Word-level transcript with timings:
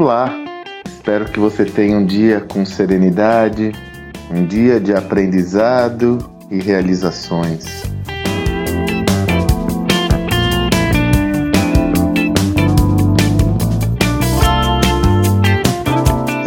Olá, 0.00 0.34
espero 0.86 1.26
que 1.26 1.38
você 1.38 1.62
tenha 1.62 1.98
um 1.98 2.06
dia 2.06 2.40
com 2.40 2.64
serenidade, 2.64 3.72
um 4.30 4.46
dia 4.46 4.80
de 4.80 4.94
aprendizado 4.94 6.16
e 6.50 6.58
realizações. 6.58 7.66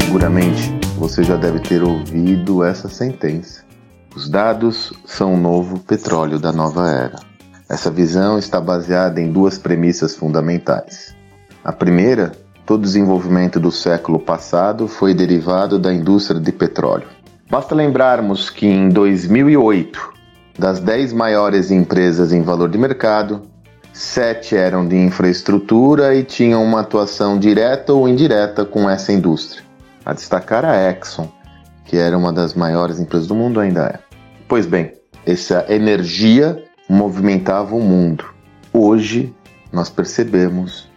Seguramente 0.02 0.74
você 0.98 1.24
já 1.24 1.38
deve 1.38 1.60
ter 1.60 1.84
ouvido 1.84 2.64
essa 2.64 2.90
sentença. 2.90 3.64
Os 4.16 4.28
dados 4.28 4.92
são 5.06 5.36
o 5.36 5.38
novo 5.38 5.78
petróleo 5.78 6.40
da 6.40 6.52
nova 6.52 6.90
era. 6.90 7.20
Essa 7.70 7.92
visão 7.92 8.40
está 8.40 8.60
baseada 8.60 9.22
em 9.22 9.32
duas 9.32 9.60
premissas 9.60 10.16
fundamentais. 10.16 11.16
A 11.64 11.72
primeira 11.72 12.32
Todo 12.66 12.80
o 12.80 12.84
desenvolvimento 12.84 13.60
do 13.60 13.72
século 13.72 14.18
passado 14.18 14.88
foi 14.88 15.14
derivado 15.14 15.78
da 15.78 15.94
indústria 15.94 16.40
de 16.40 16.52
petróleo. 16.52 17.08
Basta 17.50 17.76
lembrarmos 17.76 18.50
que 18.50 18.66
em 18.66 18.88
2008, 18.90 20.14
das 20.58 20.80
10 20.80 21.12
maiores 21.12 21.72
empresas 21.72 22.32
em 22.32 22.42
valor 22.42 22.70
de 22.70 22.78
mercado, 22.78 23.42
7 23.92 24.56
eram 24.56 24.88
de 24.88 24.96
infraestrutura 24.96 26.16
e 26.16 26.24
tinham 26.24 26.64
uma 26.64 26.80
atuação 26.80 27.38
direta 27.38 27.94
ou 27.94 28.08
indireta 28.08 28.66
com 28.66 28.90
essa 28.90 29.12
indústria. 29.12 29.64
A 30.06 30.14
destacar 30.14 30.64
a 30.64 30.90
Exxon, 30.90 31.30
que 31.86 31.98
era 31.98 32.18
uma 32.18 32.32
das 32.32 32.54
maiores 32.54 33.00
empresas 33.00 33.28
do 33.28 33.36
mundo, 33.36 33.60
ainda 33.60 33.88
é. 33.88 34.00
Pois 34.48 34.66
bem, 34.66 34.94
essa 35.26 35.66
energia 35.70 36.64
movimentava 36.90 37.76
o 37.76 37.82
mundo. 37.82 38.26
Hoje 38.72 39.34
nós 39.72 39.90
percebemos 39.90 40.90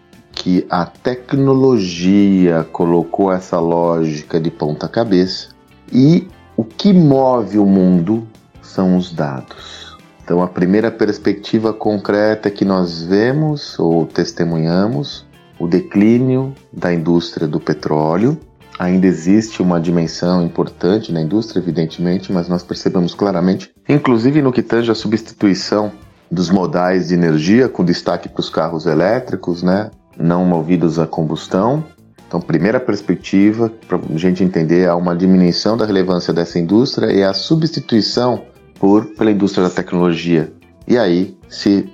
que 0.46 0.64
a 0.70 0.86
tecnologia 0.86 2.64
colocou 2.70 3.32
essa 3.32 3.58
lógica 3.58 4.38
de 4.38 4.48
ponta 4.48 4.86
cabeça 4.86 5.48
e 5.92 6.28
o 6.56 6.62
que 6.62 6.92
move 6.92 7.58
o 7.58 7.66
mundo 7.66 8.28
são 8.62 8.96
os 8.96 9.12
dados. 9.12 9.98
Então, 10.22 10.40
a 10.40 10.46
primeira 10.46 10.88
perspectiva 10.88 11.72
concreta 11.72 12.48
que 12.48 12.64
nós 12.64 13.02
vemos 13.02 13.76
ou 13.76 14.06
testemunhamos 14.06 15.26
o 15.58 15.66
declínio 15.66 16.54
da 16.72 16.94
indústria 16.94 17.48
do 17.48 17.58
petróleo. 17.58 18.38
Ainda 18.78 19.08
existe 19.08 19.60
uma 19.60 19.80
dimensão 19.80 20.44
importante 20.44 21.12
na 21.12 21.20
indústria, 21.20 21.58
evidentemente, 21.58 22.32
mas 22.32 22.48
nós 22.48 22.62
percebemos 22.62 23.16
claramente, 23.16 23.72
inclusive 23.88 24.40
no 24.40 24.52
que 24.52 24.62
tange 24.62 24.92
a 24.92 24.94
substituição 24.94 25.90
dos 26.30 26.50
modais 26.50 27.08
de 27.08 27.14
energia, 27.14 27.68
com 27.68 27.84
destaque 27.84 28.28
para 28.28 28.40
os 28.40 28.48
carros 28.48 28.86
elétricos, 28.86 29.64
né? 29.64 29.90
Não 30.18 30.44
movidos 30.44 30.98
a 30.98 31.06
combustão. 31.06 31.84
Então, 32.26 32.40
primeira 32.40 32.80
perspectiva, 32.80 33.72
para 33.86 33.98
a 33.98 34.18
gente 34.18 34.42
entender, 34.42 34.88
há 34.88 34.96
uma 34.96 35.14
diminuição 35.14 35.76
da 35.76 35.86
relevância 35.86 36.32
dessa 36.32 36.58
indústria 36.58 37.12
e 37.12 37.22
a 37.22 37.32
substituição 37.32 38.42
por, 38.80 39.06
pela 39.14 39.30
indústria 39.30 39.64
da 39.64 39.70
tecnologia. 39.70 40.52
E 40.88 40.98
aí, 40.98 41.36
se 41.48 41.88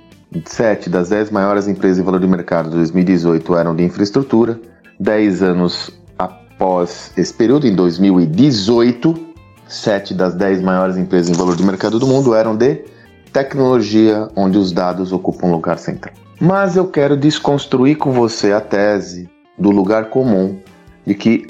sete 0.45 0.89
das 0.89 1.09
dez 1.09 1.29
maiores 1.29 1.67
empresas 1.67 1.99
em 1.99 2.03
valor 2.03 2.19
de 2.19 2.27
mercado 2.27 2.69
de 2.69 2.75
2018 2.77 3.55
eram 3.55 3.75
de 3.75 3.83
infraestrutura, 3.83 4.59
dez 4.99 5.43
anos 5.43 5.91
após 6.17 7.11
esse 7.15 7.33
período, 7.33 7.67
em 7.67 7.75
2018, 7.75 9.13
sete 9.67 10.13
das 10.13 10.33
dez 10.33 10.61
maiores 10.61 10.97
empresas 10.97 11.29
em 11.29 11.37
valor 11.37 11.55
de 11.55 11.63
mercado 11.63 11.99
do 11.99 12.07
mundo 12.07 12.33
eram 12.33 12.55
de 12.55 12.83
tecnologia, 13.33 14.29
onde 14.35 14.59
os 14.59 14.71
dados 14.71 15.11
ocupam 15.11 15.47
um 15.47 15.51
lugar 15.51 15.79
central. 15.79 16.13
Mas 16.39 16.75
eu 16.75 16.87
quero 16.87 17.17
desconstruir 17.17 17.97
com 17.97 18.11
você 18.11 18.53
a 18.53 18.61
tese 18.61 19.27
do 19.57 19.71
lugar 19.71 20.09
comum 20.09 20.59
de 21.05 21.15
que 21.15 21.47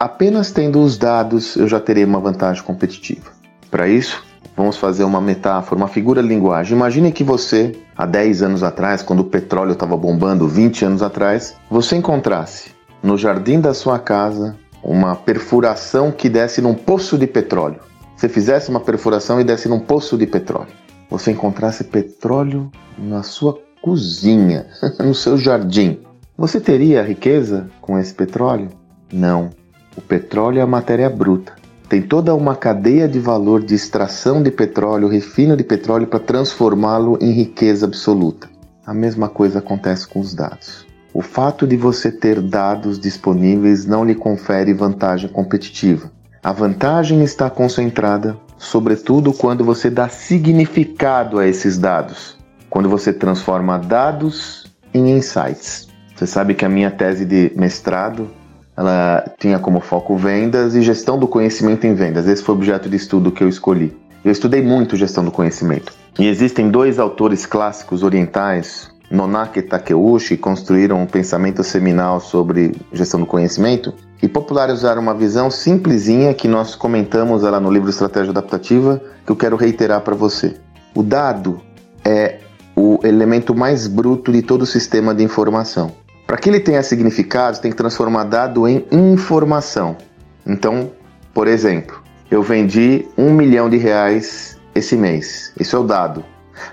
apenas 0.00 0.50
tendo 0.50 0.80
os 0.80 0.96
dados 0.96 1.54
eu 1.56 1.68
já 1.68 1.78
terei 1.78 2.04
uma 2.04 2.18
vantagem 2.18 2.62
competitiva. 2.62 3.30
Para 3.70 3.86
isso, 3.86 4.24
vamos 4.56 4.78
fazer 4.78 5.04
uma 5.04 5.20
metáfora, 5.20 5.76
uma 5.76 5.88
figura 5.88 6.22
de 6.22 6.28
linguagem. 6.28 6.76
Imagine 6.76 7.12
que 7.12 7.22
você, 7.22 7.76
há 7.96 8.06
10 8.06 8.42
anos 8.42 8.62
atrás, 8.62 9.02
quando 9.02 9.20
o 9.20 9.24
petróleo 9.24 9.72
estava 9.72 9.96
bombando, 9.96 10.48
20 10.48 10.86
anos 10.86 11.02
atrás, 11.02 11.54
você 11.70 11.96
encontrasse 11.96 12.70
no 13.02 13.18
jardim 13.18 13.60
da 13.60 13.74
sua 13.74 13.98
casa 13.98 14.56
uma 14.82 15.14
perfuração 15.14 16.10
que 16.10 16.28
desse 16.28 16.62
num 16.62 16.74
poço 16.74 17.18
de 17.18 17.26
petróleo. 17.26 17.80
Você 18.16 18.28
fizesse 18.28 18.70
uma 18.70 18.80
perfuração 18.80 19.38
e 19.40 19.44
desse 19.44 19.68
num 19.68 19.80
poço 19.80 20.16
de 20.16 20.26
petróleo. 20.26 20.85
Você 21.10 21.30
encontrasse 21.30 21.84
petróleo 21.84 22.70
na 22.98 23.22
sua 23.22 23.58
cozinha, 23.80 24.66
no 24.98 25.14
seu 25.14 25.36
jardim. 25.36 26.00
Você 26.36 26.60
teria 26.60 27.02
riqueza 27.02 27.68
com 27.80 27.98
esse 27.98 28.12
petróleo? 28.12 28.68
Não. 29.12 29.50
O 29.96 30.00
petróleo 30.00 30.58
é 30.58 30.62
a 30.62 30.66
matéria 30.66 31.08
bruta. 31.08 31.54
Tem 31.88 32.02
toda 32.02 32.34
uma 32.34 32.56
cadeia 32.56 33.08
de 33.08 33.20
valor 33.20 33.62
de 33.64 33.74
extração 33.74 34.42
de 34.42 34.50
petróleo, 34.50 35.08
refino 35.08 35.56
de 35.56 35.62
petróleo 35.62 36.06
para 36.06 36.18
transformá-lo 36.18 37.16
em 37.20 37.30
riqueza 37.30 37.86
absoluta. 37.86 38.48
A 38.84 38.92
mesma 38.92 39.28
coisa 39.28 39.60
acontece 39.60 40.06
com 40.06 40.18
os 40.20 40.34
dados. 40.34 40.84
O 41.14 41.22
fato 41.22 41.66
de 41.66 41.76
você 41.76 42.10
ter 42.10 42.42
dados 42.42 42.98
disponíveis 42.98 43.86
não 43.86 44.04
lhe 44.04 44.14
confere 44.14 44.74
vantagem 44.74 45.30
competitiva. 45.30 46.10
A 46.46 46.52
vantagem 46.52 47.24
está 47.24 47.50
concentrada, 47.50 48.38
sobretudo, 48.56 49.32
quando 49.32 49.64
você 49.64 49.90
dá 49.90 50.08
significado 50.08 51.40
a 51.40 51.46
esses 51.46 51.76
dados 51.76 52.36
quando 52.70 52.88
você 52.88 53.12
transforma 53.12 53.78
dados 53.78 54.66
em 54.94 55.10
insights. 55.16 55.88
Você 56.14 56.24
sabe 56.24 56.54
que 56.54 56.64
a 56.64 56.68
minha 56.68 56.90
tese 56.90 57.24
de 57.24 57.50
mestrado 57.56 58.30
ela 58.76 59.24
tinha 59.40 59.58
como 59.58 59.80
foco 59.80 60.16
vendas 60.16 60.76
e 60.76 60.82
gestão 60.82 61.18
do 61.18 61.26
conhecimento 61.26 61.84
em 61.84 61.94
vendas. 61.94 62.28
Esse 62.28 62.44
foi 62.44 62.54
o 62.54 62.58
objeto 62.58 62.88
de 62.88 62.96
estudo 62.96 63.32
que 63.32 63.42
eu 63.42 63.48
escolhi. 63.48 63.96
Eu 64.24 64.30
estudei 64.30 64.62
muito 64.62 64.96
gestão 64.96 65.24
do 65.24 65.32
conhecimento. 65.32 65.92
E 66.16 66.28
existem 66.28 66.70
dois 66.70 67.00
autores 67.00 67.44
clássicos 67.44 68.04
orientais, 68.04 68.88
Nonake 69.10 69.60
e 69.60 69.62
Takeuchi, 69.62 70.36
construíram 70.36 71.00
um 71.00 71.06
pensamento 71.06 71.62
seminal 71.62 72.20
sobre 72.20 72.74
gestão 72.92 73.20
do 73.20 73.26
conhecimento 73.26 73.94
e 74.22 74.28
popularizaram 74.28 75.00
uma 75.00 75.14
visão 75.14 75.50
simplesinha 75.50 76.34
que 76.34 76.48
nós 76.48 76.74
comentamos 76.74 77.42
lá 77.42 77.60
no 77.60 77.70
livro 77.70 77.90
Estratégia 77.90 78.30
Adaptativa, 78.30 79.00
que 79.24 79.30
eu 79.30 79.36
quero 79.36 79.56
reiterar 79.56 80.00
para 80.00 80.14
você. 80.14 80.56
O 80.94 81.02
dado 81.02 81.60
é 82.04 82.40
o 82.74 82.98
elemento 83.04 83.54
mais 83.54 83.86
bruto 83.86 84.32
de 84.32 84.42
todo 84.42 84.62
o 84.62 84.66
sistema 84.66 85.14
de 85.14 85.22
informação. 85.22 85.92
Para 86.26 86.36
que 86.36 86.48
ele 86.48 86.60
tenha 86.60 86.82
significado, 86.82 87.60
tem 87.60 87.70
que 87.70 87.76
transformar 87.76 88.24
dado 88.24 88.66
em 88.66 88.84
informação. 88.90 89.96
Então, 90.44 90.90
por 91.32 91.46
exemplo, 91.46 92.02
eu 92.30 92.42
vendi 92.42 93.06
um 93.16 93.32
milhão 93.32 93.70
de 93.70 93.76
reais 93.76 94.58
esse 94.74 94.96
mês. 94.96 95.52
Isso 95.58 95.76
é 95.76 95.78
o 95.78 95.84
dado. 95.84 96.24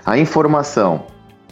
A 0.04 0.18
informação. 0.18 1.06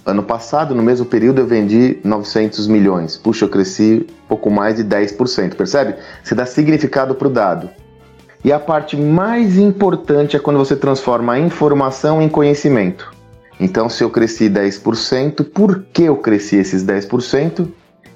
Ano 0.05 0.23
passado, 0.23 0.75
no 0.75 0.83
mesmo 0.83 1.07
período, 1.07 1.41
eu 1.41 1.47
vendi 1.47 1.99
900 2.03 2.67
milhões. 2.67 3.17
Puxa, 3.17 3.45
eu 3.45 3.49
cresci 3.49 4.05
pouco 4.29 4.51
mais 4.51 4.77
de 4.77 4.85
10%. 4.85 5.55
Percebe? 5.55 5.95
Você 6.23 6.35
dá 6.35 6.45
significado 6.45 7.15
para 7.15 7.29
o 7.29 7.31
dado. 7.31 7.71
E 8.45 8.53
a 8.53 8.59
parte 8.59 8.97
mais 8.97 9.57
importante 9.57 10.37
é 10.37 10.41
quando 10.41 10.59
você 10.59 10.75
transforma 10.75 11.35
a 11.35 11.39
informação 11.39 12.21
em 12.21 12.29
conhecimento. 12.29 13.13
Então, 13.61 13.89
se 13.89 14.03
eu 14.03 14.11
cresci 14.11 14.51
10%, 14.51 15.45
por 15.45 15.85
que 15.93 16.03
eu 16.03 16.17
cresci 16.17 16.57
esses 16.57 16.85
10%? 16.85 17.69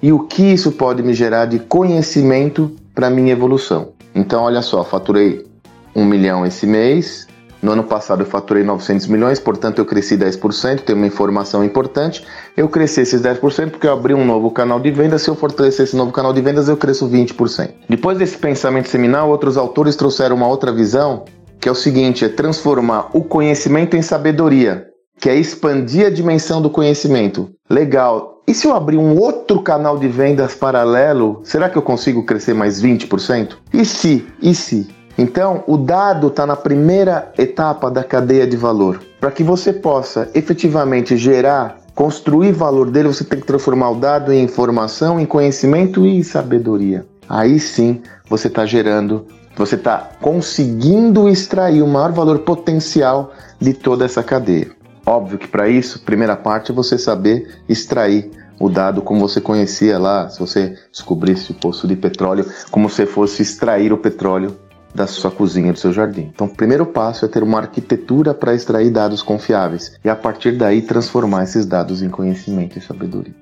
E 0.02 0.12
o 0.12 0.18
que 0.18 0.42
isso 0.42 0.72
pode 0.72 1.04
me 1.04 1.14
gerar 1.14 1.46
de 1.46 1.60
conhecimento 1.60 2.74
para 2.92 3.08
minha 3.08 3.30
evolução? 3.30 3.92
Então, 4.12 4.42
olha 4.42 4.60
só, 4.60 4.82
faturei 4.82 5.46
1 5.94 6.04
milhão 6.04 6.44
esse 6.44 6.66
mês. 6.66 7.28
No 7.62 7.72
ano 7.72 7.84
passado 7.84 8.22
eu 8.22 8.26
faturei 8.26 8.62
900 8.62 9.06
milhões, 9.06 9.40
portanto 9.40 9.78
eu 9.78 9.84
cresci 9.84 10.16
10%, 10.16 10.80
tem 10.80 10.94
uma 10.94 11.06
informação 11.06 11.64
importante. 11.64 12.24
Eu 12.56 12.68
cresci 12.68 13.00
esses 13.00 13.20
10% 13.22 13.70
porque 13.70 13.86
eu 13.86 13.92
abri 13.92 14.14
um 14.14 14.24
novo 14.24 14.50
canal 14.50 14.78
de 14.78 14.90
vendas. 14.90 15.22
Se 15.22 15.28
eu 15.28 15.34
fortalecer 15.34 15.84
esse 15.84 15.96
novo 15.96 16.12
canal 16.12 16.32
de 16.32 16.40
vendas, 16.40 16.68
eu 16.68 16.76
cresço 16.76 17.08
20%. 17.08 17.70
Depois 17.88 18.18
desse 18.18 18.36
pensamento 18.36 18.88
seminal, 18.88 19.30
outros 19.30 19.56
autores 19.56 19.96
trouxeram 19.96 20.36
uma 20.36 20.48
outra 20.48 20.72
visão, 20.72 21.24
que 21.60 21.68
é 21.68 21.72
o 21.72 21.74
seguinte: 21.74 22.24
é 22.24 22.28
transformar 22.28 23.10
o 23.12 23.24
conhecimento 23.24 23.96
em 23.96 24.02
sabedoria 24.02 24.86
que 25.18 25.28
é 25.28 25.34
expandir 25.34 26.06
a 26.06 26.10
dimensão 26.10 26.60
do 26.60 26.70
conhecimento. 26.70 27.50
Legal. 27.68 28.42
E 28.46 28.54
se 28.54 28.66
eu 28.66 28.74
abrir 28.74 28.96
um 28.96 29.18
outro 29.18 29.60
canal 29.60 29.98
de 29.98 30.06
vendas 30.06 30.54
paralelo, 30.54 31.40
será 31.42 31.68
que 31.68 31.76
eu 31.76 31.82
consigo 31.82 32.24
crescer 32.24 32.54
mais 32.54 32.80
20%? 32.80 33.56
E 33.72 33.84
se? 33.84 34.26
E 34.40 34.54
se? 34.54 34.88
Então, 35.18 35.64
o 35.66 35.78
dado 35.78 36.26
está 36.26 36.44
na 36.44 36.56
primeira 36.56 37.32
etapa 37.38 37.90
da 37.90 38.04
cadeia 38.04 38.46
de 38.46 38.56
valor. 38.56 39.00
Para 39.18 39.30
que 39.30 39.42
você 39.42 39.72
possa 39.72 40.28
efetivamente 40.34 41.16
gerar, 41.16 41.78
construir 41.94 42.52
valor 42.52 42.90
dele, 42.90 43.08
você 43.08 43.24
tem 43.24 43.40
que 43.40 43.46
transformar 43.46 43.90
o 43.90 43.94
dado 43.94 44.30
em 44.30 44.44
informação, 44.44 45.18
em 45.18 45.24
conhecimento 45.24 46.06
e 46.06 46.22
sabedoria. 46.22 47.06
Aí 47.28 47.58
sim 47.58 48.02
você 48.28 48.48
está 48.48 48.66
gerando, 48.66 49.26
você 49.56 49.74
está 49.74 50.10
conseguindo 50.20 51.28
extrair 51.28 51.82
o 51.82 51.88
maior 51.88 52.12
valor 52.12 52.40
potencial 52.40 53.32
de 53.58 53.72
toda 53.72 54.04
essa 54.04 54.22
cadeia. 54.22 54.70
Óbvio 55.06 55.38
que 55.38 55.48
para 55.48 55.68
isso, 55.68 56.00
primeira 56.00 56.36
parte 56.36 56.72
é 56.72 56.74
você 56.74 56.98
saber 56.98 57.48
extrair 57.68 58.30
o 58.60 58.68
dado 58.68 59.00
como 59.00 59.20
você 59.20 59.40
conhecia 59.40 59.98
lá, 59.98 60.28
se 60.28 60.38
você 60.38 60.76
descobrisse 60.90 61.52
o 61.52 61.54
poço 61.54 61.86
de 61.86 61.96
petróleo, 61.96 62.46
como 62.70 62.88
se 62.90 63.06
fosse 63.06 63.42
extrair 63.42 63.92
o 63.92 63.98
petróleo 63.98 64.56
da 64.96 65.06
sua 65.06 65.30
cozinha, 65.30 65.72
do 65.72 65.78
seu 65.78 65.92
jardim. 65.92 66.30
Então, 66.34 66.46
o 66.46 66.54
primeiro 66.54 66.86
passo 66.86 67.26
é 67.26 67.28
ter 67.28 67.42
uma 67.42 67.58
arquitetura 67.58 68.32
para 68.32 68.54
extrair 68.54 68.90
dados 68.90 69.22
confiáveis 69.22 69.92
e 70.02 70.08
a 70.08 70.16
partir 70.16 70.52
daí 70.52 70.80
transformar 70.80 71.44
esses 71.44 71.66
dados 71.66 72.02
em 72.02 72.08
conhecimento 72.08 72.78
e 72.78 72.82
sabedoria. 72.82 73.34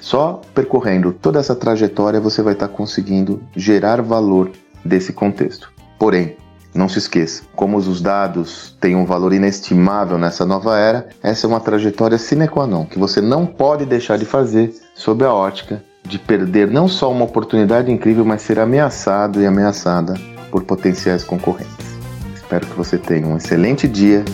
Só 0.00 0.40
percorrendo 0.54 1.12
toda 1.12 1.38
essa 1.38 1.54
trajetória 1.54 2.20
você 2.20 2.42
vai 2.42 2.54
estar 2.54 2.68
conseguindo 2.68 3.42
gerar 3.54 4.02
valor 4.02 4.50
desse 4.84 5.12
contexto. 5.12 5.70
Porém, 5.98 6.36
não 6.74 6.88
se 6.88 6.98
esqueça, 6.98 7.44
como 7.54 7.76
os 7.76 8.00
dados 8.00 8.76
têm 8.80 8.96
um 8.96 9.04
valor 9.04 9.32
inestimável 9.32 10.18
nessa 10.18 10.44
nova 10.44 10.76
era, 10.76 11.06
essa 11.22 11.46
é 11.46 11.48
uma 11.48 11.60
trajetória 11.60 12.18
sine 12.18 12.48
qua 12.48 12.66
non 12.66 12.84
que 12.84 12.98
você 12.98 13.20
não 13.20 13.46
pode 13.46 13.86
deixar 13.86 14.18
de 14.18 14.24
fazer 14.24 14.74
sob 14.94 15.24
a 15.24 15.32
ótica 15.32 15.82
de 16.02 16.18
perder 16.18 16.70
não 16.70 16.88
só 16.88 17.10
uma 17.10 17.24
oportunidade 17.24 17.90
incrível, 17.90 18.24
mas 18.24 18.42
ser 18.42 18.58
ameaçado 18.58 19.40
e 19.40 19.46
ameaçada 19.46 20.14
por 20.54 20.62
potenciais 20.62 21.24
concorrentes. 21.24 21.98
Espero 22.32 22.64
que 22.64 22.76
você 22.76 22.96
tenha 22.96 23.26
um 23.26 23.36
excelente 23.36 23.88
dia 23.88 24.24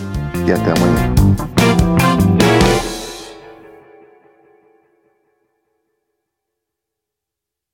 e 0.45 0.51
até 0.51 0.71
amanhã. 0.71 2.40